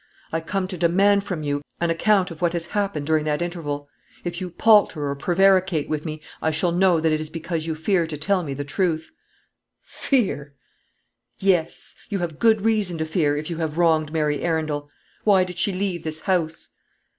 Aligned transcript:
I 0.31 0.39
come 0.41 0.67
to 0.69 0.79
demand 0.79 1.25
from 1.25 1.43
you 1.43 1.61
an 1.79 1.91
account 1.91 2.31
of 2.31 2.41
what 2.41 2.53
has 2.53 2.65
happened 2.73 3.05
during 3.05 3.23
that 3.25 3.39
interval. 3.39 3.87
If 4.23 4.41
you 4.41 4.49
palter 4.49 5.05
or 5.05 5.15
prevaricate 5.15 5.87
with 5.87 6.05
me, 6.05 6.23
I 6.41 6.49
shall 6.49 6.71
know 6.71 6.99
that 6.99 7.11
it 7.11 7.21
is 7.21 7.29
because 7.29 7.67
you 7.67 7.75
fear 7.75 8.07
to 8.07 8.17
tell 8.17 8.41
me 8.41 8.55
the 8.55 8.63
truth." 8.63 9.11
"Fear!" 9.83 10.55
"Yes; 11.37 11.93
you 12.09 12.17
have 12.17 12.39
good 12.39 12.61
reason 12.61 12.97
to 12.97 13.05
fear, 13.05 13.37
if 13.37 13.51
you 13.51 13.57
have 13.57 13.77
wronged 13.77 14.11
Mary 14.11 14.41
Arundel. 14.41 14.89
Why 15.23 15.43
did 15.43 15.59
she 15.59 15.71
leave 15.71 16.03
this 16.03 16.21
house?" 16.21 16.69